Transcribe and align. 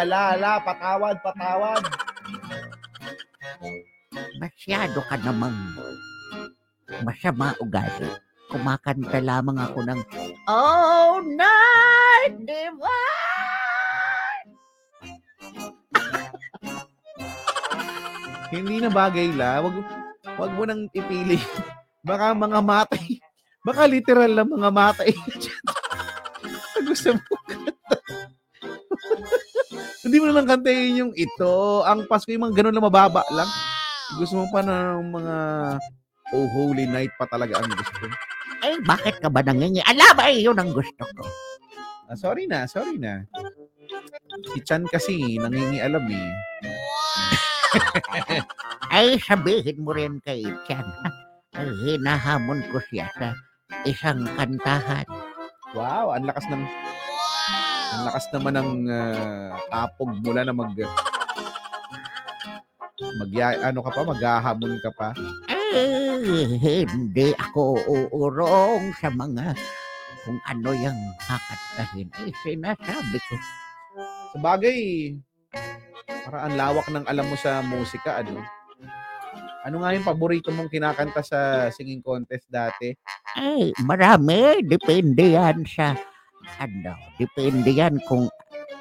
Patawad, 0.00 0.08
la, 0.08 0.32
la, 0.32 0.40
la. 0.40 0.52
Patawad, 0.64 1.16
patawad. 1.20 1.82
Masyado 4.40 5.04
ka 5.04 5.16
namang 5.20 5.76
masama 7.04 7.52
ugali. 7.60 8.08
Kumakanta 8.48 9.20
lamang 9.20 9.60
ako 9.60 9.84
ng 9.84 10.00
Oh, 10.48 11.20
night 11.20 12.34
divine! 12.48 12.88
Hindi 18.48 18.80
na 18.80 18.88
bagay, 18.88 19.36
la. 19.36 19.60
Wag, 19.60 19.84
wag 20.40 20.52
mo 20.56 20.64
nang 20.64 20.88
ipili. 20.96 21.36
Baka 22.00 22.32
mga 22.32 22.64
matay. 22.64 23.20
Baka 23.60 23.84
literal 23.84 24.32
na 24.32 24.48
mga 24.48 24.70
matay. 24.72 25.12
Gusto 26.88 27.20
mo. 27.20 27.39
Hindi 30.10 30.26
mo 30.26 30.26
naman 30.26 30.50
kantayin 30.50 31.06
yung 31.06 31.14
ito. 31.14 31.86
Ang 31.86 32.10
Pasko, 32.10 32.34
yung 32.34 32.42
mga 32.50 32.58
ganun 32.58 32.74
lang 32.74 32.82
mababa 32.82 33.22
lang. 33.30 33.46
Gusto 34.18 34.42
mo 34.42 34.50
pa 34.50 34.58
ng 34.58 35.06
mga 35.06 35.36
Oh 36.34 36.50
Holy 36.50 36.82
Night 36.82 37.14
pa 37.14 37.30
talaga 37.30 37.62
ang 37.62 37.70
gusto. 37.70 38.10
Eh, 38.66 38.74
bakit 38.82 39.22
ka 39.22 39.30
ba 39.30 39.38
nangingi? 39.46 39.78
Alam 39.86 40.18
ay 40.18 40.42
yun 40.42 40.58
ang 40.58 40.74
gusto 40.74 41.06
ko. 41.14 41.22
Ah, 42.10 42.18
sorry 42.18 42.50
na, 42.50 42.66
sorry 42.66 42.98
na. 42.98 43.22
Si 44.50 44.58
Chan 44.66 44.82
kasi 44.90 45.38
nangingialam 45.38 46.02
eh. 46.10 46.30
Ay, 48.90 49.14
sabihin 49.22 49.78
mo 49.78 49.94
rin 49.94 50.18
kay 50.26 50.42
Chan. 50.66 50.90
Ay, 51.54 51.70
hinahamon 51.86 52.66
ko 52.74 52.82
siya 52.90 53.06
sa 53.14 53.30
isang 53.86 54.26
kantahan. 54.34 55.06
Wow, 55.70 56.18
ang 56.18 56.26
lakas 56.26 56.50
ng 56.50 56.66
ang 57.90 58.02
lakas 58.06 58.24
naman 58.30 58.54
ng 58.54 58.70
ah, 58.90 59.54
tapog 59.70 60.10
mula 60.22 60.46
na 60.46 60.54
mag 60.54 60.72
mag 63.00 63.32
ano 63.64 63.78
ka 63.82 63.90
pa, 63.90 64.02
maghahamon 64.04 64.74
ka 64.80 64.90
pa. 64.94 65.08
Eh, 65.70 66.82
hindi 66.82 67.30
ako 67.38 67.78
uurong 68.12 68.90
sa 68.98 69.08
mga 69.08 69.54
kung 70.26 70.38
ano 70.46 70.70
yung 70.74 70.98
kakantahin. 71.22 72.08
Eh, 72.26 72.34
sinasabi 72.44 73.18
ko. 73.24 73.34
Sa 74.34 74.38
bagay, 74.38 74.78
para 76.26 76.46
ang 76.46 76.54
lawak 76.54 76.86
ng 76.90 77.06
alam 77.08 77.26
mo 77.26 77.36
sa 77.38 77.64
musika, 77.64 78.20
ano? 78.20 78.42
Ano 79.60 79.84
nga 79.84 79.92
yung 79.92 80.06
paborito 80.06 80.48
mong 80.48 80.72
kinakanta 80.72 81.20
sa 81.20 81.68
singing 81.68 82.00
contest 82.00 82.48
dati? 82.48 82.96
Eh, 83.36 83.70
marami. 83.84 84.64
Depende 84.64 85.36
yan 85.36 85.64
sa, 85.68 85.92
ano, 86.58 86.96
depende 87.20 87.70
yan 87.70 88.00
kung 88.08 88.26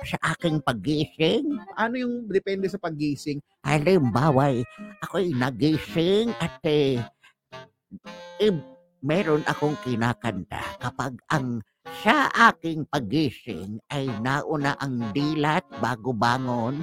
sa 0.08 0.18
aking 0.36 0.64
pagising. 0.64 1.60
Ano 1.76 1.96
yung 2.00 2.14
depende 2.32 2.72
sa 2.72 2.80
paggising? 2.80 3.44
Halimbawa, 3.64 4.56
eh, 4.56 4.64
ako'y 5.04 5.36
nagising 5.36 6.32
at 6.40 6.60
eh, 6.64 7.04
eh, 8.40 8.56
meron 9.04 9.44
akong 9.48 9.76
kinakanta 9.84 10.80
kapag 10.80 11.20
ang 11.32 11.60
sa 12.00 12.30
aking 12.52 12.88
pagising 12.88 13.82
ay 13.92 14.08
nauna 14.24 14.78
ang 14.80 15.12
dilat 15.12 15.66
bago 15.84 16.16
bangon. 16.16 16.80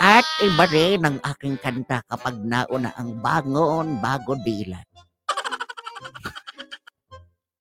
At 0.00 0.24
iba 0.42 0.66
rin 0.66 1.04
ang 1.06 1.20
aking 1.22 1.60
kanta 1.60 2.02
kapag 2.08 2.40
nauna 2.42 2.90
ang 2.96 3.20
bangon 3.22 4.00
bago 4.02 4.34
dilat. 4.40 4.88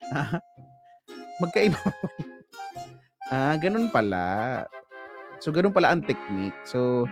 Magkaiba. 1.40 1.80
ah, 3.34 3.56
ganun 3.56 3.88
pala. 3.90 4.64
So, 5.40 5.56
ganun 5.56 5.72
pala 5.72 5.96
ang 5.96 6.04
technique. 6.04 6.56
So, 6.68 7.08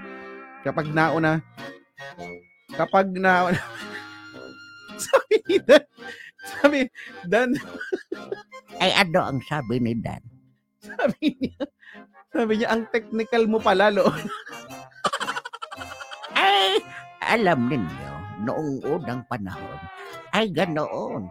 kapag 0.68 0.92
nauna, 0.92 1.40
kapag 2.76 3.16
nauna, 3.16 3.56
sabi 5.08 5.36
ni 5.48 5.58
Dan, 5.64 5.84
sabi, 6.44 6.80
Dan, 7.24 7.50
Ay 8.78 8.92
ano 8.94 9.20
ang 9.26 9.40
sabi 9.48 9.80
ni 9.80 9.96
Dan? 9.96 10.22
sabi 10.88 11.36
niya, 11.40 11.64
sabi 12.32 12.54
niya, 12.60 12.70
ang 12.72 12.84
technical 12.92 13.44
mo 13.48 13.60
pala, 13.60 13.92
lo. 13.92 14.08
Ay, 16.38 16.80
alam 17.24 17.68
ninyo, 17.68 18.14
noong 18.48 18.72
unang 18.86 19.22
panahon, 19.28 19.80
ay 20.32 20.48
ganoon. 20.52 21.28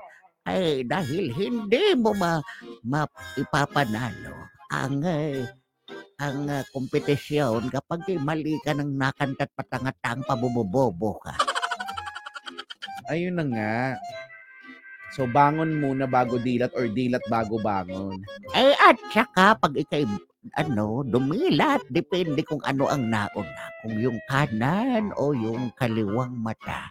Ay, 0.47 0.87
dahil 0.87 1.35
hindi 1.35 1.99
mo 1.99 2.15
ma, 2.15 2.39
ma 2.87 3.03
ipapanalo 3.35 4.47
ang 4.71 5.03
eh, 5.03 5.43
ang 6.23 6.49
uh, 6.49 6.65
kompetisyon 6.73 7.69
kapag 7.69 8.07
eh, 8.09 8.19
mali 8.19 8.57
ka 8.65 8.73
ng 8.73 8.95
nakantat 8.97 9.53
patangatang 9.53 10.25
pabubobobo 10.25 11.21
ka. 11.21 11.35
Ayun 13.13 13.39
na 13.39 13.45
nga. 13.47 13.79
So, 15.15 15.29
bangon 15.31 15.79
muna 15.79 16.07
bago 16.11 16.39
dilat 16.41 16.75
or 16.75 16.91
dilat 16.91 17.23
bago 17.31 17.59
bangon. 17.63 18.23
Eh, 18.55 18.75
at 18.75 18.99
saka 19.15 19.55
pag 19.55 19.75
ikay 19.77 20.07
ano, 20.55 21.03
dumilat, 21.03 21.83
depende 21.91 22.43
kung 22.47 22.63
ano 22.63 22.87
ang 22.87 23.07
nauna. 23.11 23.67
Kung 23.83 23.99
yung 23.99 24.19
kanan 24.31 25.11
o 25.19 25.35
yung 25.35 25.75
kaliwang 25.75 26.35
mata. 26.39 26.91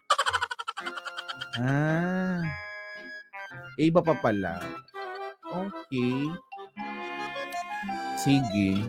Ah. 1.56 2.65
Iba 3.76 4.00
pa 4.00 4.16
pala. 4.16 4.60
Okay. 5.46 6.16
Sige. 8.20 8.82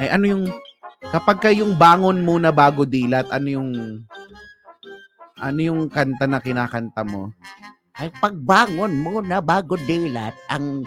Eh 0.00 0.08
ano 0.08 0.24
yung 0.26 0.44
kapag 1.12 1.38
ka 1.44 1.50
yung 1.52 1.76
bangon 1.76 2.24
muna 2.24 2.50
bago 2.50 2.88
dilat, 2.88 3.28
ano 3.28 3.48
yung 3.48 3.70
ano 5.40 5.58
yung 5.60 5.88
kanta 5.88 6.28
na 6.28 6.40
kinakanta 6.40 7.04
mo? 7.04 7.32
ay 8.00 8.08
pagbangon 8.16 8.96
muna 8.96 9.44
bago 9.44 9.76
dilat 9.84 10.32
ang 10.48 10.80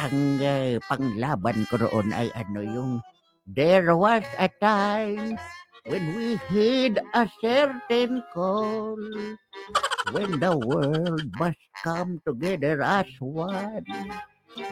ang 0.00 0.40
eh, 0.40 0.80
panglaban 0.88 1.68
ko 1.68 1.76
roon 1.84 2.08
ay 2.16 2.32
ano 2.32 2.64
yung 2.64 2.92
there 3.44 3.92
was 3.92 4.24
a 4.40 4.48
time 4.56 5.36
when 5.84 6.04
we 6.16 6.40
heard 6.48 6.96
a 7.12 7.28
certain 7.44 8.24
call 8.32 8.96
when 10.14 10.40
the 10.40 10.52
world 10.56 11.26
must 11.38 11.62
come 11.84 12.20
together 12.24 12.80
as 12.82 13.08
one 13.20 13.84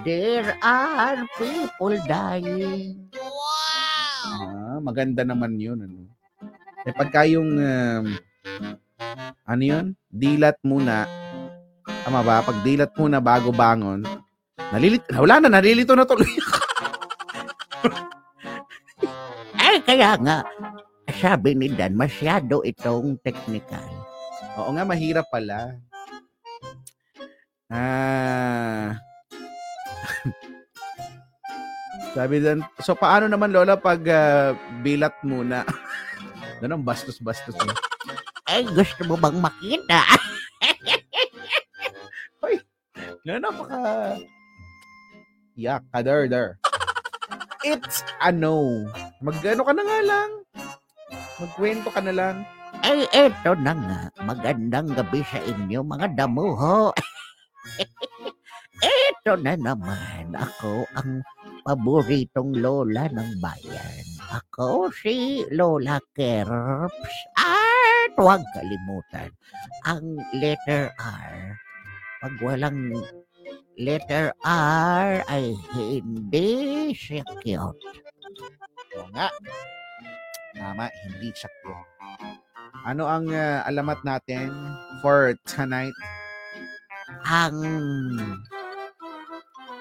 there 0.04 0.56
are 0.62 1.22
people 1.38 1.94
dying 2.08 3.06
Ah, 4.26 4.78
maganda 4.82 5.22
naman 5.22 5.56
yun. 5.56 5.78
Ano? 5.80 6.10
Eh 6.84 6.92
pagka 6.94 7.24
yung 7.26 7.56
um, 7.56 8.04
ano 9.46 9.62
yun? 9.62 9.94
Dilat 10.10 10.58
muna. 10.66 11.06
Tama 12.04 12.20
ba? 12.22 12.42
Pag 12.42 12.62
dilat 12.66 12.92
muna 12.98 13.18
bago 13.22 13.50
bangon, 13.54 14.02
nalilit, 14.74 15.02
wala 15.14 15.40
na, 15.42 15.48
nalilito 15.58 15.94
na 15.94 16.06
tuloy. 16.06 16.28
ay 19.56 19.78
kaya 19.88 20.18
nga 20.20 20.44
sabi 21.16 21.56
ni 21.56 21.72
Dan 21.72 21.96
masyado 21.96 22.60
itong 22.66 23.16
technical 23.24 23.95
Oo 24.56 24.70
nga, 24.72 24.84
mahirap 24.88 25.28
pala. 25.28 25.76
Ah. 27.68 28.96
Sabi 32.16 32.40
din, 32.40 32.64
so 32.80 32.96
paano 32.96 33.28
naman 33.28 33.52
Lola 33.52 33.76
pag 33.76 34.00
ah, 34.08 34.56
bilat 34.80 35.20
muna? 35.26 35.66
Ang 36.64 36.82
bastos-bastos 36.82 37.52
ay 38.46 38.64
gusto 38.72 39.04
mo 39.04 39.20
bang 39.20 39.36
makita 39.36 40.00
Na 43.26 43.42
napaka... 43.42 44.14
Yak, 45.58 45.82
kader-der. 45.90 46.62
It's 47.66 48.06
a 48.22 48.30
no. 48.30 48.86
Mag-ano 49.18 49.66
ka 49.66 49.74
na 49.74 49.82
nga 49.82 49.98
lang. 50.06 50.30
Magkwento 51.42 51.90
ka 51.90 51.98
na 52.06 52.14
lang. 52.14 52.46
Ay, 52.86 53.02
eto 53.10 53.58
na 53.58 53.74
nga. 53.74 54.00
Magandang 54.22 54.94
gabi 54.94 55.18
sa 55.26 55.42
inyo, 55.42 55.82
mga 55.82 56.14
damuho. 56.14 56.94
eto 58.78 59.34
na 59.42 59.58
naman. 59.58 60.30
Ako 60.30 60.86
ang 60.94 61.18
paboritong 61.66 62.54
lola 62.62 63.10
ng 63.10 63.42
bayan. 63.42 64.06
Ako 64.30 64.94
si 64.94 65.42
Lola 65.50 65.98
Kerps. 66.14 67.16
At 67.34 68.14
huwag 68.14 68.46
kalimutan, 68.54 69.34
ang 69.82 70.22
letter 70.38 70.94
R. 70.94 71.58
Pag 72.22 72.34
walang 72.38 72.94
letter 73.74 74.30
R 74.46 75.26
ay 75.26 75.58
hindi 75.74 76.94
siya 76.94 77.26
cute. 77.42 77.82
Oo 78.94 79.10
nga. 79.10 79.26
Tama, 80.54 80.86
hindi 81.02 81.34
sakto. 81.34 81.74
Ano 82.86 83.06
ang 83.10 83.30
ah, 83.30 83.66
alamat 83.66 84.02
natin 84.06 84.50
for 85.02 85.34
tonight? 85.46 85.94
ang 87.26 87.58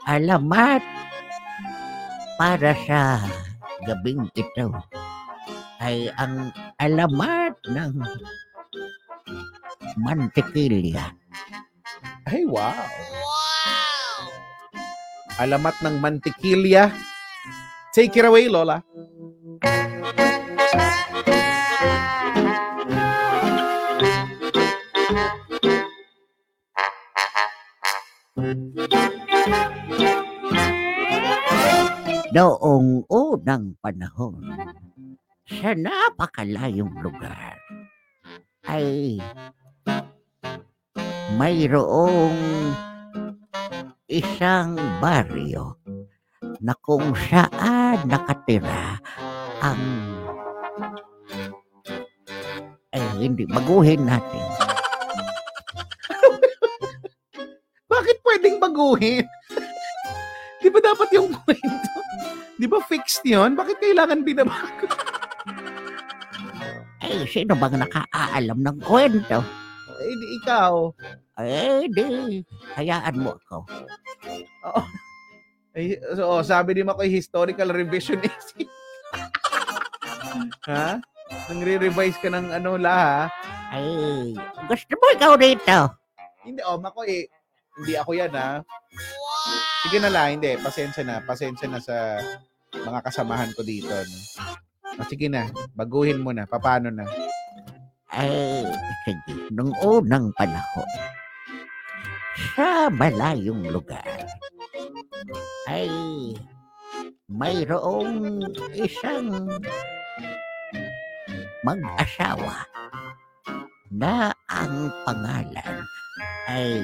alamat 0.05 0.81
para 2.37 2.73
sa 2.85 3.21
gabing 3.85 4.29
ito 4.33 4.73
ay 5.81 6.09
ang 6.17 6.49
alamat 6.81 7.53
ng 7.69 7.93
mantikilya. 10.01 11.13
Ay, 12.25 12.41
wow. 12.49 12.73
Alamat 15.37 15.75
ng 15.85 15.95
mantikilya. 16.01 16.89
Take 17.93 18.17
it 18.17 18.25
away, 18.25 18.49
Lola. 18.49 18.81
Noong 32.35 33.07
unang 33.07 33.79
panahon, 33.79 34.43
sa 35.55 35.71
napakalayong 35.71 36.91
lugar, 36.99 37.55
ay 38.67 39.23
mayroong 41.39 42.35
isang 44.11 44.75
baryo 44.99 45.79
na 46.59 46.75
kung 46.83 47.15
saan 47.31 48.03
nakatira 48.03 48.99
ang 49.63 49.83
eh 52.91 53.11
hindi 53.15 53.47
baguhin 53.47 54.03
natin 54.03 54.45
Bakit 57.95 58.17
pwedeng 58.27 58.59
baguhin? 58.59 59.23
Di 60.63 60.67
ba 60.67 60.79
dapat 60.83 61.09
yung 61.15 61.31
kwento? 61.31 62.04
Di 62.55 62.65
ba 62.65 62.79
fixed 62.81 63.23
yun? 63.23 63.53
Bakit 63.53 63.77
kailangan 63.79 64.23
binabago? 64.23 64.87
eh 67.05 67.21
sino 67.29 67.53
bang 67.53 67.77
nakaalam 67.77 68.59
ng 68.59 68.77
kwento 68.81 69.39
Eh, 69.95 70.11
di 70.11 70.27
ikaw. 70.41 70.91
eh 71.39 71.87
di 71.87 72.41
hayaan 72.73 73.15
mo 73.15 73.37
ako 73.37 73.63
Eh, 75.75 75.99
so, 76.15 76.39
sabi 76.39 76.71
ni 76.71 76.87
Makoy, 76.87 77.11
historical 77.11 77.67
revisionist. 77.67 78.55
ha? 80.71 81.03
Nang 81.51 81.59
re-revise 81.59 82.15
ka 82.15 82.31
ng 82.31 82.55
ano 82.55 82.79
la, 82.79 82.95
ha? 82.95 83.19
ay 83.75 83.83
gusto 84.71 84.95
mo 84.95 85.05
ikaw 85.11 85.35
dito 85.35 85.91
Hindi, 86.47 86.63
oh, 86.63 86.79
Makoy, 86.79 87.27
hindi 87.75 87.93
ako 87.99 88.11
yan, 88.15 88.31
ha? 88.31 88.63
Sige 89.85 90.01
na 90.01 90.09
lang, 90.09 90.41
hindi. 90.41 90.57
Pasensya 90.57 91.05
na. 91.05 91.21
Pasensya 91.21 91.69
na 91.69 91.77
sa 91.77 92.17
mga 92.73 93.05
kasamahan 93.05 93.53
ko 93.53 93.61
dito. 93.61 93.93
No? 93.93 94.17
Ah, 94.97 95.05
sige 95.05 95.29
na, 95.29 95.45
baguhin 95.77 96.25
mo 96.25 96.33
na. 96.33 96.49
Paano 96.49 96.89
na? 96.89 97.05
Eh, 98.17 98.65
sige, 99.05 99.53
nung 99.53 99.69
unang 99.85 100.33
panahon, 100.33 100.89
sa 102.57 102.89
malayong 102.89 103.69
lugar, 103.69 104.25
ay 105.69 105.85
mayroong 107.29 108.41
isang 108.73 109.53
mag-asawa 111.61 112.65
na 113.93 114.33
ang 114.49 114.89
pangalan 115.05 115.85
ay 116.49 116.81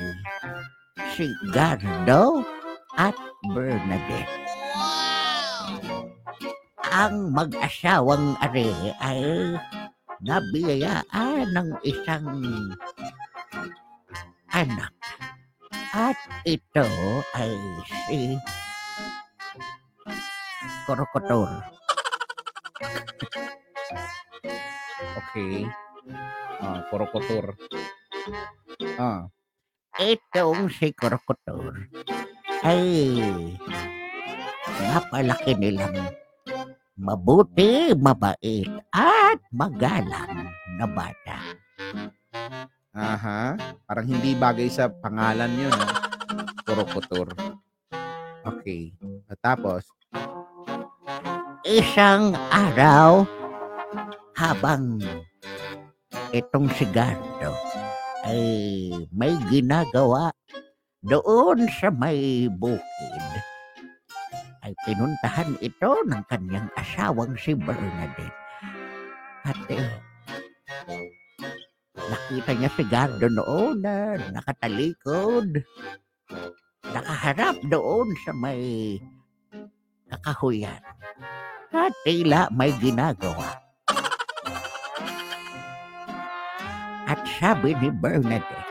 si 1.18 1.34
Gardo 1.50 2.46
at 3.02 3.18
Bernadette. 3.50 4.30
Ang 6.94 7.34
mag-asawang 7.34 8.38
are 8.38 8.94
ay 9.02 9.22
nabiyayaan 10.22 11.50
ng 11.50 11.70
isang 11.82 12.30
anak. 14.54 14.94
At 15.92 16.20
ito 16.46 16.86
ay 17.34 17.54
si 17.90 18.38
Korokotor. 20.86 21.50
Okay. 25.32 25.64
Ah, 26.60 26.84
korokotor. 26.92 27.56
Ah, 29.00 29.32
Itong 29.96 30.68
si 30.68 30.92
Korokotor 30.92 31.88
ay 32.62 32.84
napalaki 34.94 35.54
nilang 35.58 35.98
mabuti, 36.98 37.98
mabait, 37.98 38.70
at 38.94 39.40
magalang 39.50 40.54
na 40.78 40.86
bata. 40.86 41.40
aha. 42.94 43.58
Parang 43.88 44.06
hindi 44.06 44.38
bagay 44.38 44.70
sa 44.70 44.90
pangalan 44.90 45.50
yun, 45.58 45.74
no? 45.74 45.88
Korokotor. 46.68 47.34
Okay. 48.46 48.94
At 49.30 49.40
tapos, 49.42 49.86
Isang 51.62 52.34
araw, 52.50 53.22
habang 54.34 54.98
itong 56.34 56.66
si 56.74 56.90
Gardo 56.90 57.54
ay 58.26 58.42
may 59.14 59.38
ginagawa 59.46 60.34
doon 61.02 61.66
sa 61.82 61.90
may 61.90 62.46
bukid, 62.46 63.26
ay 64.62 64.74
pinuntahan 64.86 65.58
ito 65.58 65.92
ng 66.06 66.24
kanyang 66.30 66.70
asawang 66.78 67.34
si 67.42 67.58
Bernadette. 67.58 68.38
At 69.42 69.58
eh, 69.74 69.90
nakita 71.98 72.52
niya 72.54 72.70
si 72.78 72.84
Gardo 72.86 73.26
noon 73.34 73.82
na 73.82 74.22
nakatalikod, 74.30 75.66
nakaharap 76.86 77.58
doon 77.66 78.14
sa 78.22 78.32
may 78.38 79.02
kakahuyan 80.06 80.82
at 81.74 81.96
tila 82.06 82.46
may 82.54 82.70
ginagawa. 82.78 83.58
At 87.10 87.26
sabi 87.42 87.74
ni 87.82 87.90
Bernadette, 87.90 88.71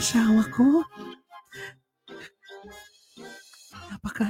asawa 0.00 0.42
ko. 0.48 0.80
Napaka... 3.92 4.26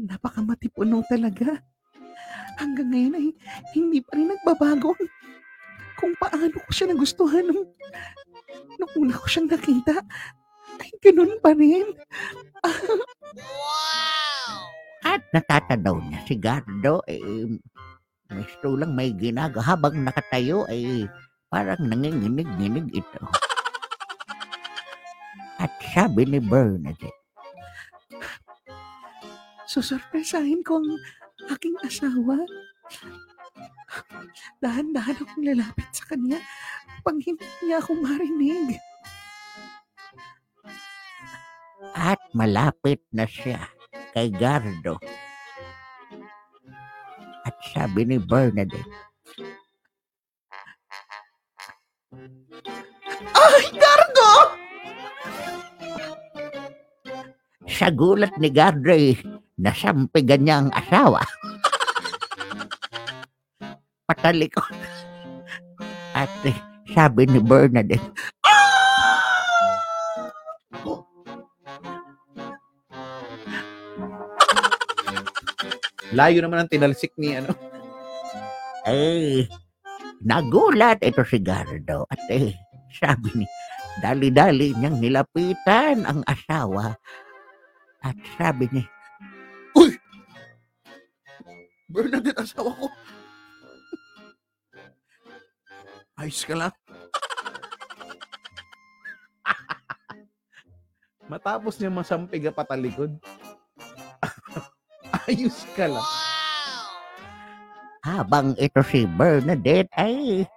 Napaka 0.00 0.40
matipuno 0.40 1.04
talaga. 1.04 1.60
Hanggang 2.56 2.88
ngayon 2.88 3.20
ay 3.20 3.28
hindi 3.76 4.00
pa 4.00 4.16
rin 4.16 4.32
nagbabago 4.32 4.96
kung 6.00 6.16
paano 6.16 6.56
ko 6.56 6.70
siya 6.72 6.88
nagustuhan 6.88 7.44
nung, 7.44 7.68
nung 8.80 8.92
una 8.96 9.20
ko 9.20 9.28
siyang 9.28 9.52
nakita. 9.52 10.00
Ay, 10.80 10.90
ganun 11.04 11.36
pa 11.44 11.52
rin. 11.52 11.92
at 15.04 15.20
natatanaw 15.36 16.00
niya 16.00 16.20
si 16.24 16.34
Gardo, 16.40 17.04
eh, 17.04 17.44
gusto 18.32 18.72
lang 18.72 18.96
may 18.96 19.12
ginagawa. 19.12 19.76
Habang 19.76 20.00
nakatayo, 20.00 20.64
ay 20.72 21.04
parang 21.52 21.84
nanginginig-nginig 21.84 23.04
ito. 23.04 23.20
At 25.60 25.72
sabi 25.92 26.24
ni 26.24 26.40
Bernadette, 26.40 27.20
Susurpresahin 29.70 30.66
ko 30.66 30.80
ang 30.80 30.98
aking 31.52 31.76
asawa. 31.84 32.42
Dahan-dahan 34.58 35.20
akong 35.20 35.44
lalapit 35.46 35.86
sa 35.94 36.10
kanya 36.10 36.42
pang 37.06 37.20
hindi 37.22 37.46
niya 37.62 37.78
ako 37.78 37.94
marinig. 38.02 38.80
at 42.00 42.20
malapit 42.32 43.02
na 43.10 43.26
siya 43.26 43.66
kay 44.14 44.30
Gardo. 44.30 44.96
At 47.44 47.56
sabi 47.72 48.04
ni 48.06 48.16
Bernadette, 48.20 48.88
Ay, 53.30 53.64
Gardo! 53.76 54.49
Sa 57.80 57.88
gulat 57.88 58.36
ni 58.36 58.52
Gardo 58.52 58.92
ay 58.92 59.16
nasampigan 59.56 60.44
niya 60.44 60.60
ang 60.60 60.68
asawa. 60.76 61.24
Patalikod. 64.04 64.68
At 66.12 66.28
eh, 66.44 66.52
sabi 66.92 67.24
ni 67.24 67.40
Bernadette, 67.40 68.04
layo 76.20 76.44
naman 76.44 76.60
ang 76.60 76.68
tinalsik 76.68 77.16
ni 77.16 77.32
ano. 77.32 77.56
eh, 78.84 79.48
nagulat 80.20 81.00
ito 81.00 81.24
si 81.24 81.40
Gardo. 81.40 82.04
At 82.12 82.20
eh, 82.28 82.52
sabi 82.92 83.40
ni, 83.40 83.48
dali-dali 84.04 84.76
niyang 84.76 85.00
nilapitan 85.00 86.04
ang 86.04 86.20
asawa 86.28 86.92
At 88.00 88.16
sabi 88.38 88.64
niya, 88.72 88.88
Bernadette, 91.90 92.38
asawa 92.38 92.70
ko. 92.78 92.86
Ayos 96.22 96.46
ka 96.46 96.54
lang. 96.54 96.70
Matapos 101.30 101.82
niya 101.82 101.90
masampig 101.90 102.46
ka 102.46 102.54
patalikod. 102.54 103.18
Ayos 105.26 105.66
ka 105.74 105.90
lang. 105.90 106.06
habang 108.00 108.56
ito 108.56 108.80
si 108.80 109.04
Bernadette 109.04 109.92
ay 109.92 110.48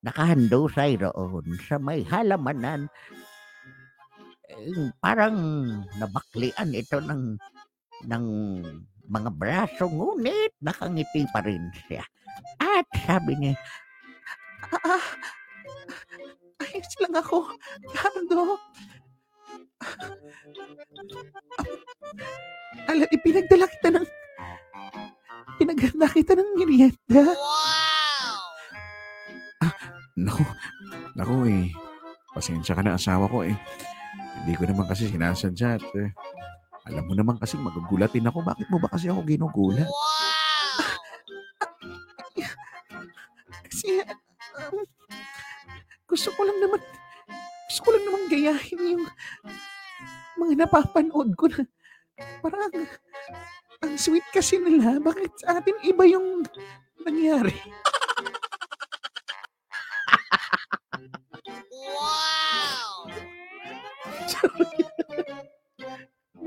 nakahandusay 0.00 0.96
roon 0.96 1.44
sa 1.60 1.76
may 1.76 2.00
halamanan, 2.08 2.88
parang 5.00 5.36
nabaklian 5.96 6.70
ito 6.74 6.98
ng, 7.00 7.38
ng 8.06 8.24
mga 9.10 9.30
braso, 9.34 9.90
ngunit 9.90 10.54
nakangiti 10.62 11.26
pa 11.34 11.42
rin 11.42 11.66
siya. 11.86 12.04
At 12.62 12.86
sabi 13.06 13.34
niya, 13.36 13.54
Ah, 14.70 14.94
ah, 14.94 15.04
ayos 16.62 16.94
lang 17.02 17.14
ako. 17.18 17.42
Gardo. 17.90 18.54
Alam, 22.86 23.08
ipinagdala 23.10 23.66
kita 23.66 23.88
ng... 23.98 24.06
Pinagdala 25.58 26.06
kita 26.12 26.32
ng 26.38 26.50
merienda. 26.54 27.22
Naku, 30.20 30.44
naku 31.16 31.34
eh. 31.48 31.66
Pasensya 32.30 32.76
ka 32.78 32.82
na 32.84 32.94
asawa 32.94 33.26
ko 33.26 33.42
eh. 33.42 33.56
Hindi 34.40 34.52
ko 34.56 34.64
naman 34.64 34.88
kasi 34.88 35.12
sinasadya 35.12 35.76
at 35.76 35.84
eh, 36.00 36.10
alam 36.88 37.04
mo 37.04 37.12
naman 37.12 37.36
kasi 37.36 37.60
magugulatin 37.60 38.24
ako. 38.24 38.40
Bakit 38.40 38.66
mo 38.72 38.80
ba 38.80 38.88
kasi 38.88 39.12
ako 39.12 39.20
ginugulat? 39.28 39.86
Kasi, 43.70 44.02
um, 44.58 44.82
gusto 46.10 46.28
ko 46.34 46.40
lang 46.42 46.58
naman, 46.58 46.80
gusto 47.70 47.80
ko 47.86 47.88
lang 47.94 48.04
naman 48.08 48.22
gayahin 48.26 48.80
yung 48.98 49.04
mga 50.40 50.66
napapanood 50.66 51.30
ko 51.38 51.46
na 51.46 51.62
parang 52.42 52.66
ang, 52.66 52.88
ang 53.86 53.94
sweet 53.94 54.26
kasi 54.34 54.58
nila. 54.58 54.98
Bakit 54.98 55.32
sa 55.38 55.62
atin 55.62 55.76
iba 55.86 56.04
yung 56.08 56.42
nangyari? 57.06 57.54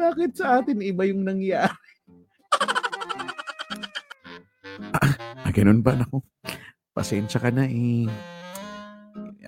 Bakit 0.03 0.31
sa 0.35 0.59
atin 0.59 0.83
iba 0.83 1.07
yung 1.07 1.23
nangyari? 1.23 1.71
Ah, 4.99 5.47
ganun 5.55 5.79
ba? 5.79 5.95
Naku, 5.95 6.19
pasensya 6.91 7.39
ka 7.39 7.47
na 7.55 7.63
eh. 7.63 8.11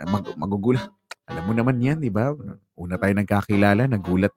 Mag, 0.07 0.31
magugulat. 0.39 0.87
Alam 1.27 1.51
mo 1.51 1.53
naman 1.57 1.83
yan, 1.83 1.99
di 1.99 2.07
ba? 2.07 2.31
Una 2.79 2.95
tayo 2.95 3.11
nagkakilala, 3.19 3.91
nagulat. 3.91 4.31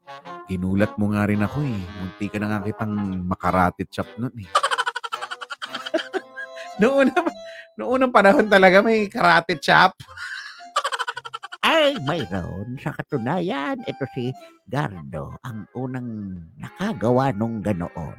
Ginulat 0.50 0.98
mo 0.98 1.14
nga 1.14 1.30
rin 1.30 1.44
ako 1.44 1.62
eh. 1.62 1.82
Munti 2.02 2.26
ka 2.26 2.42
na 2.42 2.50
nga 2.50 2.66
kitang 2.66 2.94
makaratit 3.22 3.86
chop 3.94 4.10
nun 4.18 4.34
eh. 4.42 4.50
Noong 6.82 7.06
una, 7.06 7.14
noong 7.78 7.90
unang 7.94 8.10
panahon 8.10 8.50
talaga 8.50 8.82
may 8.82 9.06
karate 9.06 9.54
chop. 9.62 9.94
Ay 11.88 11.96
mayroon 12.04 12.76
sa 12.76 12.92
katunayan, 12.92 13.80
ito 13.88 14.04
si 14.12 14.28
Gardo, 14.68 15.32
ang 15.40 15.64
unang 15.72 16.36
nakagawa 16.60 17.32
nung 17.32 17.64
ganoon. 17.64 18.18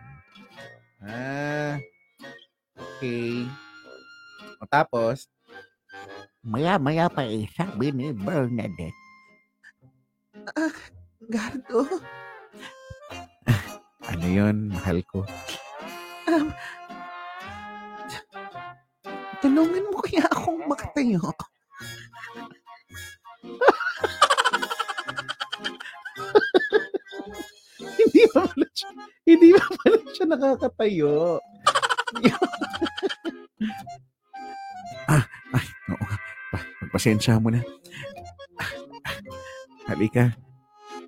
Ah, 1.06 1.78
okay. 2.74 3.46
O 4.58 4.66
tapos, 4.66 5.30
Maya-maya 6.42 7.12
pa 7.12 7.28
eh, 7.30 7.46
sabi 7.54 7.94
ni 7.94 8.10
Bernadette, 8.10 8.98
Gardo, 11.30 11.86
Ano 14.10 14.26
yun, 14.26 14.74
mahal 14.74 15.06
ko? 15.06 15.22
um, 16.26 16.50
tulungan 19.46 19.86
mo 19.94 20.02
kaya 20.02 20.26
akong 20.34 20.66
makatayo. 20.66 21.22
Hindi 28.00 28.22
pa 28.32 28.42
pala 28.48 28.68
siya, 28.76 28.90
hindi 29.26 29.48
pa 29.56 29.66
pala 29.80 29.98
siya 30.14 30.26
nakakatayo. 30.28 31.40
Ay, 35.50 35.66
oo 35.90 36.04
nga. 36.06 36.18
Pa, 36.54 36.60
magpasensya 36.86 37.42
mo 37.42 37.50
na. 37.50 37.62
Ah, 38.62 38.72
ah, 39.10 39.16
Halika. 39.90 40.30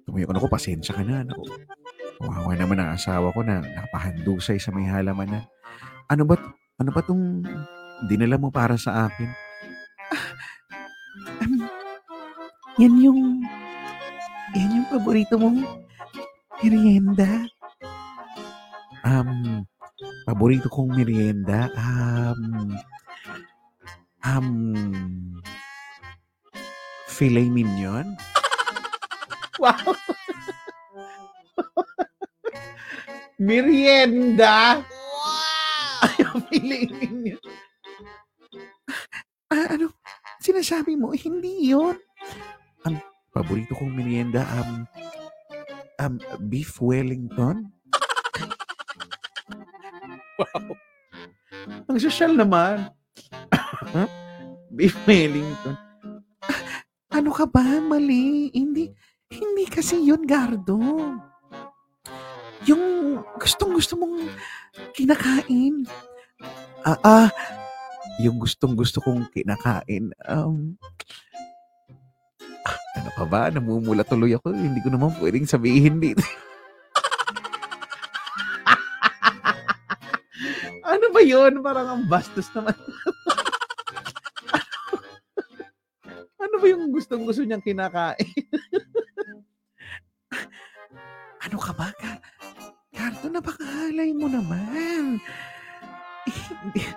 Tumayo 0.06 0.26
ka 0.26 0.34
na 0.34 0.42
ko, 0.42 0.50
pasensya 0.50 0.98
ka 0.98 1.04
na. 1.06 1.22
Naku. 1.22 1.46
Kawawa 2.22 2.54
naman 2.58 2.82
ang 2.82 2.94
asawa 2.98 3.34
ko 3.34 3.42
na 3.46 3.62
napahandusay 3.62 4.58
sa 4.58 4.74
may 4.74 4.86
halaman 4.90 5.30
na. 5.30 5.42
Ano 6.10 6.26
ba, 6.26 6.38
ano 6.78 6.90
ba 6.90 7.02
tong 7.06 7.46
dinala 8.10 8.38
mo 8.38 8.50
para 8.50 8.78
sa 8.78 9.10
akin? 9.10 9.30
Yan 12.82 12.98
yung, 12.98 13.22
yan 14.58 14.82
yung 14.82 14.88
paborito 14.90 15.38
mong 15.38 15.62
merienda. 16.66 17.46
Um, 19.06 19.62
paborito 20.26 20.66
kong 20.74 20.98
merienda, 20.98 21.70
um, 21.78 22.74
um, 24.26 24.50
filet 27.06 27.54
mignon? 27.54 28.18
Wow! 29.62 29.94
Merienda! 33.38 34.82
Wow! 34.82 36.02
Ayaw 36.02 36.34
pilingin 36.50 37.14
niya. 37.22 37.38
Ah, 39.54 39.78
ano, 39.78 39.94
sinasabi 40.42 40.98
mo, 40.98 41.14
hindi 41.14 41.70
yun. 41.70 41.94
Paborito 43.32 43.72
kong 43.80 43.96
merienda, 43.96 44.44
um, 44.60 44.84
um, 46.00 46.14
beef 46.48 46.80
Wellington? 46.84 47.68
Wow! 50.42 50.74
Ang 51.86 52.00
sosyal 52.02 52.34
naman. 52.34 52.90
Beef 54.76 54.96
Wellington. 55.06 55.78
Ano 57.12 57.30
ka 57.36 57.46
ba? 57.46 57.62
Mali. 57.84 58.50
Hindi, 58.56 58.90
hindi 59.30 59.66
kasi 59.68 60.00
yun, 60.00 60.24
Gardo. 60.24 60.80
Yung 62.66 63.20
gustong 63.38 63.76
gusto 63.76 64.00
mong 64.00 64.32
kinakain. 64.96 65.86
Ah, 66.82 66.98
ah, 67.06 67.30
yung 68.24 68.42
gustong 68.42 68.74
gusto 68.74 69.04
kong 69.04 69.30
kinakain, 69.30 70.10
um, 70.26 70.74
ah, 70.80 70.92
ano 72.96 73.10
ka 73.16 73.24
ba? 73.24 73.48
Namumula 73.48 74.04
tuloy 74.04 74.36
ako. 74.36 74.52
Hindi 74.52 74.84
ko 74.84 74.92
naman 74.92 75.16
pwedeng 75.20 75.48
sabihin 75.48 76.00
dito. 76.00 76.24
Ano 80.82 81.14
ba 81.14 81.22
yun? 81.24 81.64
Parang 81.64 81.88
ang 81.88 82.04
bastos 82.10 82.52
naman. 82.52 82.76
ano 86.44 86.56
ba 86.60 86.66
yung 86.68 86.92
gustong 86.92 87.24
gusto 87.24 87.48
niyang 87.48 87.64
kinakain? 87.64 88.28
Ano 91.42 91.58
ka 91.58 91.74
ba, 91.74 91.90
Gar? 91.98 92.22
Gardo, 92.92 93.28
napakahalay 93.34 94.14
mo 94.14 94.30
naman. 94.30 95.18
Eh, 96.78 96.92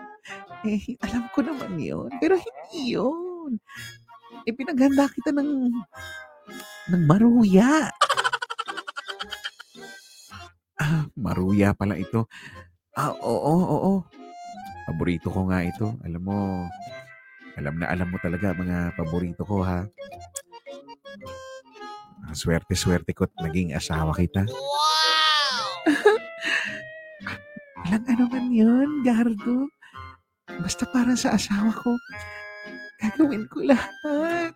eh, 0.69 0.83
alam 1.01 1.33
ko 1.33 1.41
naman 1.41 1.81
yun. 1.81 2.13
Pero 2.21 2.37
hindi 2.37 2.93
yun. 2.93 3.57
Eh, 4.45 4.53
pinaghanda 4.53 5.09
kita 5.09 5.33
ng, 5.33 5.73
ng 6.93 7.03
maruya. 7.09 7.89
Ah, 10.77 11.09
maruya 11.17 11.73
pala 11.73 11.97
ito. 11.97 12.29
Ah, 12.93 13.17
oo, 13.17 13.55
oo. 13.65 13.93
Paborito 14.85 15.33
ko 15.33 15.49
nga 15.49 15.65
ito. 15.65 15.97
Alam 16.05 16.23
mo, 16.29 16.39
alam 17.57 17.75
na 17.81 17.89
alam 17.89 18.09
mo 18.13 18.21
talaga 18.21 18.53
mga 18.53 18.93
paborito 18.93 19.49
ko 19.49 19.65
ha. 19.65 19.89
Ah, 22.29 22.35
Swerte-swerte 22.37 23.17
ko't 23.17 23.33
naging 23.41 23.73
asawa 23.73 24.13
kita. 24.13 24.45
Walang 27.81 28.05
ano 28.13 28.25
man 28.29 28.47
yun, 28.53 29.01
Gardo. 29.01 29.73
Basta 30.61 30.85
para 30.85 31.17
sa 31.17 31.33
asawa 31.33 31.73
ko, 31.73 31.97
gagawin 33.05 33.45
ko 33.53 33.59
lahat. 33.69 34.53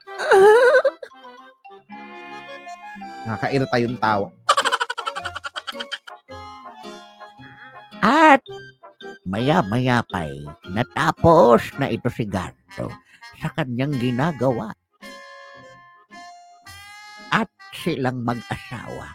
Nakakairita 3.28 3.76
yung 3.84 3.96
tawa. 4.00 4.28
At 8.00 8.40
maya-maya 9.28 10.00
pa'y 10.08 10.48
natapos 10.72 11.76
na 11.76 11.92
ito 11.92 12.08
si 12.08 12.24
Gardo 12.24 12.88
sa 13.36 13.52
kanyang 13.52 13.92
ginagawa. 14.00 14.72
At 17.28 17.52
silang 17.76 18.24
mag-asawa 18.24 19.12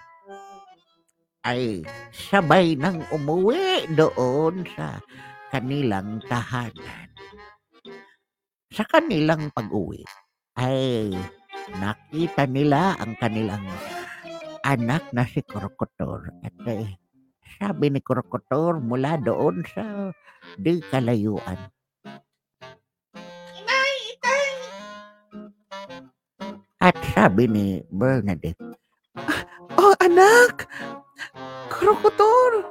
ay 1.43 1.83
sabay 2.13 2.77
nang 2.77 3.03
umuwi 3.09 3.89
doon 3.97 4.63
sa 4.77 5.01
kanilang 5.49 6.21
tahanan. 6.29 7.12
Sa 8.73 8.81
kanilang 8.89 9.53
pag-uwi 9.53 10.01
ay 10.57 11.13
nakita 11.77 12.49
nila 12.49 12.97
ang 12.97 13.13
kanilang 13.21 13.61
anak 14.65 15.13
na 15.13 15.29
si 15.29 15.45
Krokotor 15.45 16.33
at 16.41 16.57
eh, 16.65 16.97
sabi 17.61 17.93
ni 17.93 18.01
Krokotor 18.01 18.81
mula 18.81 19.21
doon 19.21 19.61
sa 19.69 20.09
di 20.57 20.81
kalayuan. 20.89 21.69
At 26.81 26.97
sabi 27.13 27.45
ni 27.45 27.65
Bernadette, 27.93 28.57
Oh, 29.77 29.93
anak! 30.01 30.65
Krokotor! 31.69 32.65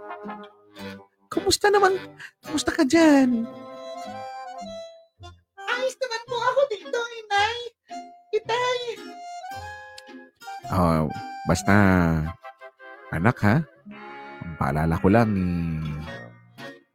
Kumusta 1.30 1.70
naman? 1.70 1.94
Kumusta 2.42 2.74
ka 2.74 2.82
dyan? 2.82 3.46
Ah, 10.72 11.04
basta, 11.44 11.76
anak 13.12 13.36
ha, 13.44 13.60
ang 14.40 14.56
paalala 14.56 14.96
ko 15.04 15.12
lang 15.12 15.28
eh, 15.36 15.84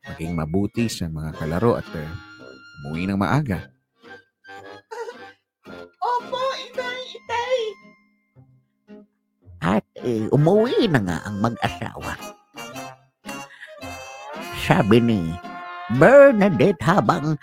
maging 0.10 0.34
mabuti 0.34 0.90
sa 0.90 1.06
mga 1.06 1.38
kalaro 1.38 1.78
at 1.78 1.86
eh, 1.94 2.10
umuwi 2.82 3.06
ng 3.06 3.22
maaga. 3.22 3.70
Opo, 6.02 6.42
inay, 6.58 7.02
itay. 7.22 7.62
at 9.62 9.86
eh, 10.02 10.26
umuwi 10.34 10.90
na 10.90 11.00
nga 11.06 11.18
ang 11.30 11.38
mag-asawa. 11.38 12.18
Sabi 14.58 14.98
ni 15.06 15.22
Bernadette 16.02 16.82
habang 16.82 17.38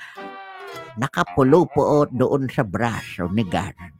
nakapulupo 0.98 2.10
doon 2.10 2.50
sa 2.50 2.66
braso 2.66 3.30
ni 3.30 3.46
Gardo. 3.46 3.93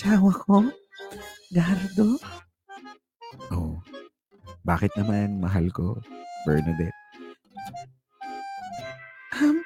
Asawa 0.00 0.32
ko? 0.32 0.64
Gardo? 1.52 2.16
Oh, 3.52 3.84
bakit 4.64 4.88
naman 4.96 5.44
mahal 5.44 5.68
ko, 5.76 6.00
Bernadette? 6.48 6.96
Um, 9.36 9.60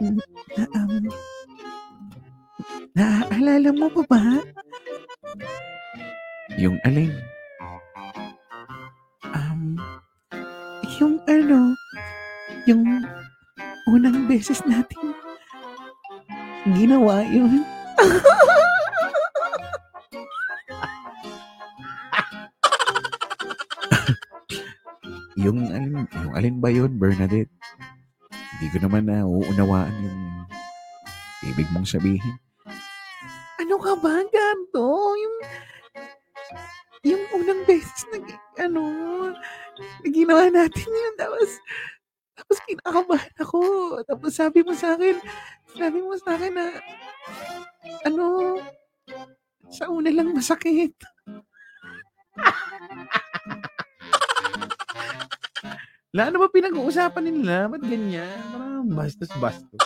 na, 0.00 0.64
um, 0.72 1.04
naaalala 2.96 3.76
mo 3.76 3.92
pa 3.92 4.02
ba? 4.08 4.24
Yung 6.56 6.80
alin? 6.88 7.12
Um, 9.36 9.76
yung 10.96 11.20
ano, 11.28 11.76
yung 12.64 13.04
unang 13.84 14.24
beses 14.24 14.64
natin 14.64 15.12
ginawa 16.72 17.20
yun. 17.28 17.71
Yung 25.42 25.58
alin, 25.74 26.06
yung 26.06 26.32
alin 26.36 26.56
ba 26.62 26.68
yun, 26.70 26.92
Bernadette? 27.00 27.50
Hindi 28.30 28.66
ko 28.70 28.78
naman 28.84 29.10
na 29.10 29.26
uunawaan 29.26 29.90
yung 30.04 30.20
ibig 31.50 31.66
mong 31.74 31.88
sabihin. 31.88 32.36
Ano 33.58 33.74
ka 33.80 33.96
ba, 33.98 34.22
Gardo? 34.28 35.16
Yung, 35.18 35.36
yung 37.02 37.22
unang 37.34 37.66
beses 37.66 38.06
na, 38.14 38.22
gi- 38.22 38.46
ano, 38.60 38.82
na 40.04 40.08
ginawa 40.12 40.46
natin 40.52 40.86
yun. 40.86 41.14
Tapos, 41.18 41.50
tapos 42.38 42.58
kinakabahan 42.68 43.34
ako. 43.42 43.60
Tapos 44.06 44.30
sabi 44.36 44.62
mo 44.62 44.76
sa 44.78 44.94
akin, 44.94 45.16
sabi 45.74 45.98
mo 46.04 46.14
sa 46.22 46.38
akin 46.38 46.52
na, 46.54 46.66
ano, 48.06 48.58
sa 49.72 49.88
una 49.88 50.10
lang 50.12 50.34
masakit. 50.34 50.94
Wala 56.12 56.28
ano 56.28 56.44
ba 56.44 56.52
pinag-uusapan 56.52 57.24
nila? 57.24 57.72
Ba't 57.72 57.80
ganyan? 57.88 58.36
Parang 58.52 58.84
bastos-bastos. 58.92 59.80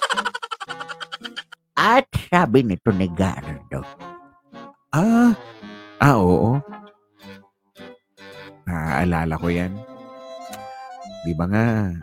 At 1.78 2.10
sabi 2.10 2.66
nito 2.66 2.90
ni 2.90 3.06
Gardo, 3.14 3.86
Ah, 4.90 5.30
ah, 6.02 6.16
oo. 6.18 6.58
Naaalala 8.66 9.38
ko 9.38 9.46
yan. 9.54 9.70
Di 11.22 11.30
ba 11.38 11.46
nga, 11.46 11.94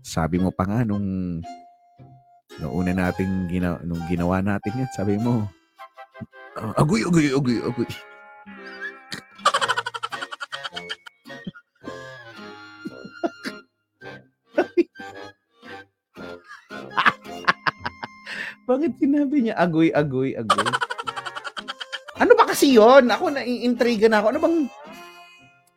sabi 0.00 0.40
mo 0.40 0.48
pa 0.48 0.64
nga 0.64 0.80
nung 0.88 1.44
nung 2.60 2.72
una 2.72 2.92
nating 2.92 3.48
gina, 3.52 3.76
nung 3.84 4.00
ginawa 4.08 4.40
natin 4.40 4.84
yan, 4.84 4.90
sabi 4.96 5.20
mo, 5.20 5.44
"Ah, 6.56 6.72
agoy, 6.80 7.04
agoy, 7.04 7.28
agoy, 7.32 7.58
agoy. 7.60 7.88
Bakit 18.66 18.98
sinabi 18.98 19.46
niya 19.46 19.54
agoy, 19.54 19.94
agoy, 19.94 20.34
agoy? 20.34 20.66
ano 22.18 22.32
ba 22.34 22.50
kasi 22.50 22.74
yon? 22.74 23.06
Ako 23.06 23.30
naiintriga 23.30 24.10
na 24.10 24.18
ako. 24.18 24.26
Ano 24.34 24.40
bang, 24.42 24.56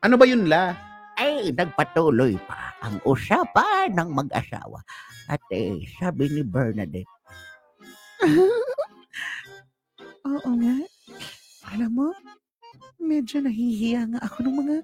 ano 0.02 0.16
ba 0.18 0.26
yun 0.26 0.50
la? 0.50 0.90
ay 1.20 1.52
nagpatuloy 1.52 2.40
pa 2.48 2.72
ang 2.80 2.96
usapan 3.04 3.92
ng 3.92 4.10
mag-asawa. 4.16 4.80
At 5.30 5.42
eh, 5.54 5.86
sabi 6.02 6.26
ni 6.34 6.42
Bernadette, 6.42 7.06
Oo 10.30 10.50
nga. 10.60 10.76
Alam 11.74 11.92
mo, 11.94 12.08
medyo 13.00 13.40
nahihiya 13.40 14.10
nga 14.14 14.20
ako 14.26 14.38
ng 14.46 14.56
mga 14.62 14.76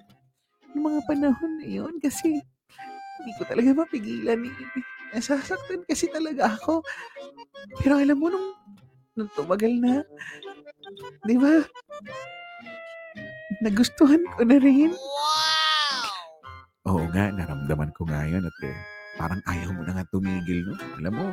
ng 0.76 0.82
mga 0.82 1.00
panahon 1.08 1.52
na 1.60 1.66
yun 1.66 1.94
kasi 2.00 2.40
hindi 3.20 3.32
ko 3.36 3.42
talaga 3.48 3.84
mapigilan 3.84 4.40
eh. 4.46 4.54
Nasasaktan 5.14 5.82
kasi 5.88 6.08
talaga 6.10 6.52
ako. 6.56 6.82
Pero 7.80 7.98
alam 8.00 8.16
mo, 8.18 8.28
nung, 8.28 8.48
nung 9.16 9.30
tumagal 9.32 9.72
na, 9.80 10.02
di 11.24 11.36
ba, 11.38 11.62
nagustuhan 13.64 14.22
ko 14.36 14.44
na 14.44 14.58
rin. 14.60 14.92
Oo 16.86 17.02
nga, 17.10 17.32
naramdaman 17.32 17.90
ko 17.96 18.06
nga 18.06 18.28
yun 18.28 18.44
at 18.46 18.58
eh, 18.62 18.76
parang 19.16 19.40
ayaw 19.48 19.72
mo 19.72 19.82
na 19.82 19.96
nga 19.96 20.08
tumigil, 20.12 20.68
no? 20.68 20.76
Alam 21.00 21.12
mo, 21.12 21.26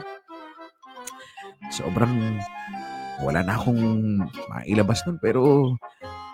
sobrang 1.71 2.39
wala 3.21 3.45
na 3.45 3.55
akong 3.55 3.79
mailabas 4.49 5.05
nun 5.05 5.21
pero 5.21 5.71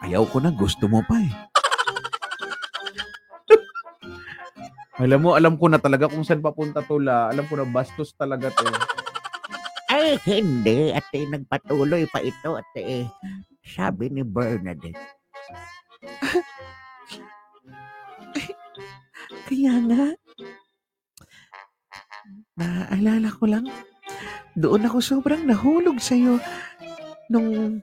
ayaw 0.06 0.24
ko 0.30 0.40
na, 0.40 0.54
gusto 0.54 0.88
mo 0.88 1.04
pa 1.06 1.20
eh. 1.20 1.30
Alam 5.04 5.20
mo, 5.24 5.40
alam 5.40 5.56
ko 5.56 5.72
na 5.72 5.80
talaga 5.80 6.12
kung 6.12 6.28
saan 6.28 6.44
papunta 6.44 6.84
to 6.84 7.00
la. 7.00 7.32
Alam 7.32 7.48
ko 7.48 7.56
na 7.56 7.64
bastos 7.64 8.12
talaga 8.20 8.52
to. 8.52 8.68
ay 9.96 10.20
hindi. 10.28 10.92
At 10.92 11.08
eh, 11.16 11.24
nagpatuloy 11.24 12.04
pa 12.12 12.20
ito. 12.20 12.60
At 12.60 12.68
eh, 12.76 13.08
sabi 13.64 14.12
ni 14.12 14.28
Bernadette, 14.28 15.00
Kaya 19.48 19.74
nga, 19.88 20.04
naaalala 22.60 23.32
ko 23.32 23.48
lang, 23.48 23.66
doon 24.60 24.84
ako 24.84 25.00
sobrang 25.00 25.48
nahulog 25.48 25.96
sa'yo 26.04 26.36
nung 27.32 27.80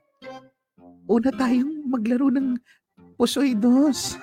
una 1.09 1.31
tayong 1.33 1.89
maglaro 1.89 2.29
ng 2.29 2.61
pusoy 3.17 3.57
dos. 3.57 4.21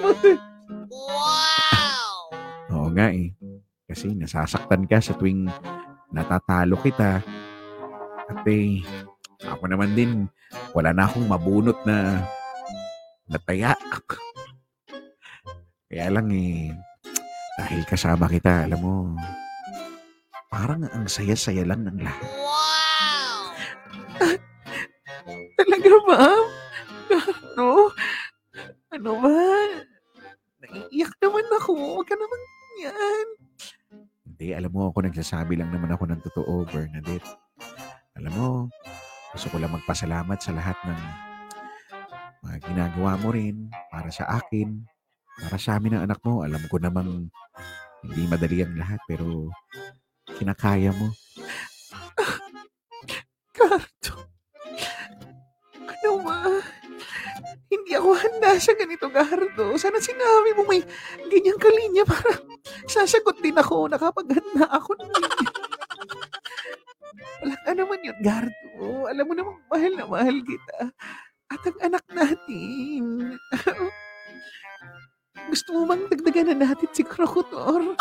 Mo. 0.00 0.10
Oo 2.74 2.88
nga 2.92 3.08
eh. 3.14 3.32
Kasi 3.86 4.12
nasasaktan 4.12 4.84
ka 4.84 4.98
sa 5.00 5.14
tuwing 5.16 5.48
natatalo 6.10 6.76
kita. 6.82 7.22
At 8.30 8.44
eh, 8.46 8.82
ako 9.46 9.64
naman 9.70 9.94
din, 9.94 10.26
wala 10.74 10.94
na 10.94 11.06
akong 11.06 11.26
mabunot 11.26 11.78
na 11.86 12.26
nataya. 13.30 13.74
Kaya 15.90 16.06
lang 16.06 16.30
eh, 16.30 16.70
dahil 17.58 17.82
kasama 17.82 18.30
kita, 18.30 18.70
alam 18.70 18.78
mo, 18.78 18.94
parang 20.46 20.86
ang 20.86 21.10
saya-saya 21.10 21.66
lang 21.66 21.82
ng 21.82 21.98
lahat. 21.98 22.30
Talaga 25.58 25.92
ba? 26.06 26.22
Ano? 27.10 27.90
Ano 28.94 29.10
ba? 29.18 29.34
Naiiyak 30.62 31.10
naman 31.18 31.46
ako. 31.58 31.70
Huwag 31.74 32.06
ka 32.06 32.14
naman 32.14 32.40
yan. 32.78 33.26
Hindi, 34.30 34.46
alam 34.54 34.70
mo, 34.70 34.94
ako 34.94 35.10
nagsasabi 35.10 35.58
lang 35.58 35.74
naman 35.74 35.90
ako 35.90 36.06
ng 36.06 36.22
totoo, 36.22 36.70
Bernadette. 36.70 37.26
Alam 38.14 38.32
mo, 38.38 38.48
gusto 39.34 39.50
ko 39.50 39.58
lang 39.58 39.74
magpasalamat 39.74 40.38
sa 40.38 40.54
lahat 40.54 40.78
ng 40.86 41.00
mga 42.46 42.56
ginagawa 42.62 43.18
mo 43.18 43.34
rin 43.34 43.66
para 43.90 44.14
sa 44.14 44.30
akin, 44.38 44.86
para 45.40 45.56
sa 45.56 45.80
amin 45.80 45.96
ng 45.96 46.04
anak 46.04 46.20
mo. 46.20 46.44
Alam 46.44 46.62
ko 46.68 46.76
namang 46.76 47.32
hindi 48.04 48.22
madali 48.28 48.64
ang 48.64 48.76
lahat, 48.76 49.00
pero 49.08 49.48
kinakaya 50.36 50.92
mo. 50.92 51.12
Gardo. 53.56 54.14
Ano 55.76 56.10
ba? 56.24 56.38
Hindi 57.70 57.92
ako 57.94 58.10
handa 58.16 58.56
sa 58.56 58.72
ganito, 58.74 59.06
Gardo. 59.08 59.76
Sana 59.76 60.00
sinabi 60.00 60.56
mo 60.56 60.64
may 60.64 60.82
ganyang 61.28 61.60
kalinya 61.60 62.04
para 62.08 62.40
sasagot 62.88 63.38
din 63.44 63.56
ako 63.56 63.88
na 63.88 64.00
kapag 64.00 64.32
handa 64.32 64.64
ako 64.68 64.96
ng 64.96 65.10
linya. 65.12 65.48
Wala 67.40 67.56
ka 67.64 67.72
naman 67.72 68.00
yun, 68.04 68.18
Gardo. 68.20 68.88
Alam 69.08 69.24
mo 69.28 69.32
namang 69.36 69.58
mahal 69.68 69.92
na 69.96 70.04
mahal 70.08 70.36
kita. 70.44 70.78
At 71.50 71.62
ang 71.66 71.78
anak 71.82 72.04
natin. 72.10 73.36
Gusto 75.48 75.68
mo 75.72 75.82
bang 75.88 76.04
dagdagan 76.12 76.46
na 76.52 76.68
natin 76.68 76.90
si 76.92 77.02
Krokotor? 77.06 77.96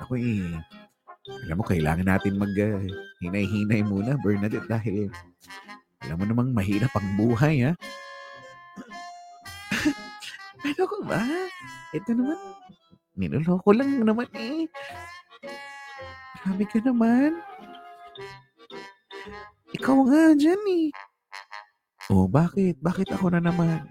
Ako 0.00 0.16
eh, 0.16 0.56
alam 1.46 1.56
mo, 1.60 1.64
kailangan 1.66 2.06
natin 2.06 2.40
mag 2.40 2.54
ah, 2.58 2.82
hinay-hinay 3.22 3.84
muna, 3.84 4.16
Bernadette, 4.18 4.66
dahil 4.66 5.12
alam 6.02 6.16
mo 6.16 6.24
namang 6.24 6.50
mahirap 6.56 6.90
ang 6.96 7.08
buhay, 7.14 7.70
ha? 7.70 7.72
Ano 10.66 10.82
ko 10.84 10.96
ba? 11.08 11.24
Ito 11.96 12.12
naman, 12.12 12.36
niloloko 13.16 13.70
lang 13.72 14.04
naman 14.04 14.28
eh. 14.36 14.68
Grabe 16.40 16.64
ka 16.68 16.78
naman. 16.84 17.40
Ikaw 19.76 19.96
nga 20.08 20.22
dyan 20.36 20.62
eh. 20.68 20.88
Oh, 22.10 22.26
bakit? 22.26 22.74
Bakit 22.82 23.14
ako 23.14 23.30
na 23.30 23.38
naman? 23.38 23.86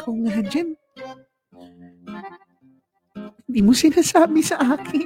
Ikaw 0.00 0.12
nga 0.24 0.40
dyan. 0.40 0.72
Hindi 3.44 3.60
mo 3.60 3.76
sinasabi 3.76 4.40
sa 4.40 4.56
akin. 4.56 5.04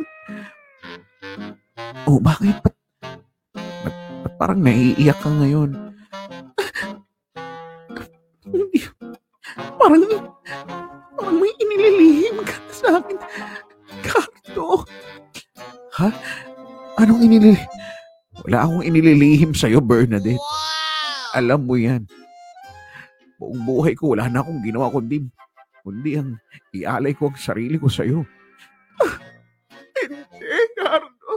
Oh, 2.07 2.23
bakit? 2.23 2.55
Ba't, 2.63 2.77
ba't, 3.03 3.97
ba't 4.23 4.35
parang 4.39 4.63
naiiyak 4.63 5.19
ka 5.19 5.27
ngayon? 5.27 5.75
Parang, 9.85 10.01
parang 11.13 11.37
may 11.37 11.53
inililihim 11.61 12.41
ka 12.41 12.57
sa 12.73 13.05
akin. 13.05 13.21
Cardo. 14.01 14.81
Anong 16.97 17.21
inilili... 17.21 17.61
Wala 18.55 18.71
akong 18.71 18.87
inililihim 18.87 19.51
sa'yo, 19.51 19.83
Bernadette. 19.83 20.39
Alam 21.35 21.67
mo 21.67 21.75
yan. 21.75 22.07
Buong 23.35 23.67
buhay 23.67 23.99
ko, 23.99 24.15
wala 24.15 24.31
na 24.31 24.47
akong 24.47 24.63
ginawa 24.63 24.95
kundi, 24.95 25.27
kundi 25.83 26.15
ang 26.15 26.39
ialay 26.71 27.19
ko 27.19 27.35
ang 27.35 27.35
sarili 27.35 27.83
ko 27.83 27.91
sa'yo. 27.91 28.23
Hindi, 30.07 30.55
Cardo. 30.79 31.33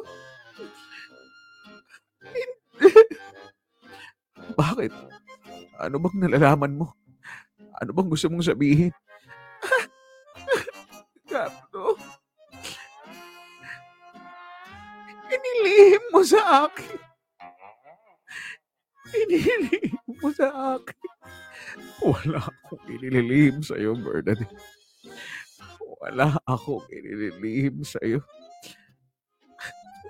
Bakit? 4.54 4.94
Ano 5.82 5.98
bang 5.98 6.16
nalalaman 6.22 6.86
mo? 6.86 6.94
Ano 7.82 7.98
bang 7.98 8.10
gusto 8.14 8.30
mong 8.30 8.46
sabihin? 8.46 8.94
Cardo. 11.34 11.98
Inilihim 15.34 16.14
mo 16.14 16.22
sa 16.22 16.70
akin. 16.70 16.97
Inilihim 19.14 19.96
mo 20.20 20.30
sa 20.32 20.76
akin. 20.76 21.08
Wala 22.02 22.40
akong 22.40 22.84
inililihim 22.88 23.60
sa'yo, 23.62 23.94
Bernadette. 24.00 24.48
Wala 26.00 26.40
akong 26.48 26.88
inililihim 26.90 27.84
sa'yo. 27.84 28.24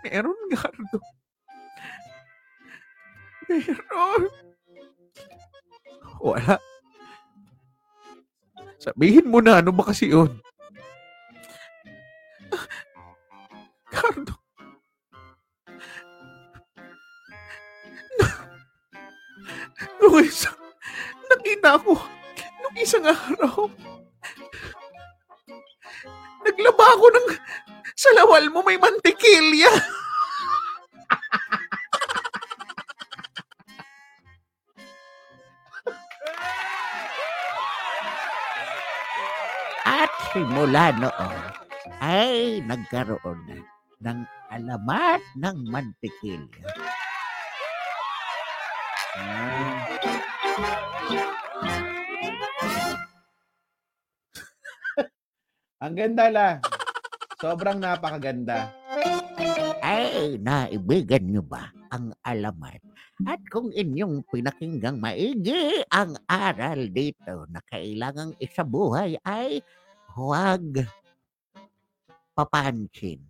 Meron, 0.06 0.38
Gardo. 0.54 1.00
Meron. 3.50 4.22
Wala. 6.22 6.56
Sabihin 8.78 9.26
mo 9.26 9.42
na, 9.42 9.60
ano 9.60 9.74
ba 9.74 9.90
kasi 9.90 10.14
yun? 10.14 10.38
Cardo. 13.90 14.37
Nung 19.98 20.22
isang, 20.22 20.58
nakita 21.28 21.82
ko, 21.82 21.98
nung 22.62 22.78
isang 22.78 23.06
araw, 23.06 23.66
naglaba 26.46 26.86
ako 26.94 27.06
ng 27.12 27.28
salawal 27.98 28.46
mo 28.54 28.62
may 28.62 28.78
mantikilya. 28.78 29.74
At 39.88 40.12
simula 40.30 40.94
noon 40.94 41.42
ay 41.98 42.62
nagkaroon 42.70 43.40
na 43.50 43.58
ng 43.98 44.20
alamat 44.54 45.22
ng 45.42 45.58
mantikilya. 45.74 46.77
Ang 55.78 55.94
ganda 55.94 56.26
la. 56.34 56.50
Sobrang 57.38 57.78
napakaganda. 57.78 58.74
Ay, 59.86 60.42
naibigan 60.42 61.22
nyo 61.30 61.46
ba 61.46 61.70
ang 61.94 62.18
alamat? 62.26 62.82
At 63.30 63.38
kung 63.54 63.70
inyong 63.70 64.26
pinakinggang 64.26 64.98
maigi 64.98 65.86
ang 65.94 66.18
aral 66.26 66.90
dito 66.90 67.46
na 67.50 67.62
kailangang 67.70 68.34
isabuhay 68.42 69.22
ay 69.22 69.62
huwag 70.18 70.82
papansin. 72.34 73.22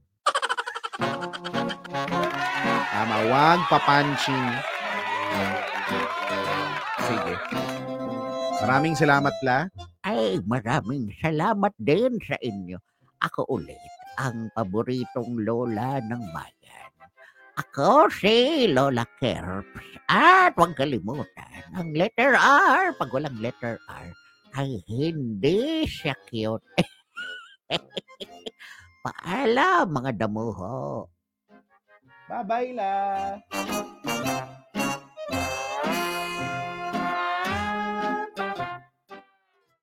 Tama, 2.96 3.18
wag 3.28 3.60
papanching. 3.68 4.48
Sige. 7.08 7.34
Maraming 8.64 8.96
salamat 8.98 9.36
la. 9.46 9.72
Ay, 10.04 10.44
maraming 10.44 11.14
salamat 11.24 11.72
din 11.80 12.20
sa 12.24 12.36
inyo. 12.42 12.76
Ako 13.24 13.48
ulit 13.48 13.80
ang 14.18 14.50
paboritong 14.52 15.46
lola 15.46 16.02
ng 16.02 16.24
bayan. 16.34 16.92
Ako 17.58 18.12
si 18.14 18.70
Lola 18.70 19.02
Kerps. 19.18 20.06
At 20.06 20.54
huwag 20.54 20.78
kalimutan, 20.78 21.66
ang 21.74 21.90
letter 21.90 22.38
R, 22.38 22.94
pag 22.94 23.10
walang 23.10 23.42
letter 23.42 23.82
R, 23.90 24.10
ay 24.54 24.78
hindi 24.86 25.90
siya 25.90 26.14
cute. 26.30 26.62
Paalam, 29.06 29.90
mga 29.90 30.12
damuho. 30.22 31.10
Bye-bye 32.30 32.72
la. 32.78 32.94